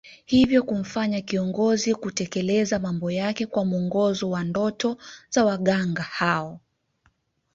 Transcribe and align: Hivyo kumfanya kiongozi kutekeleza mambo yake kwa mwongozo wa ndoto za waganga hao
Hivyo 0.25 0.63
kumfanya 0.63 1.21
kiongozi 1.21 1.95
kutekeleza 1.95 2.79
mambo 2.79 3.11
yake 3.11 3.45
kwa 3.45 3.65
mwongozo 3.65 4.29
wa 4.29 4.43
ndoto 4.43 4.97
za 5.29 5.45
waganga 5.45 6.01
hao 6.03 6.59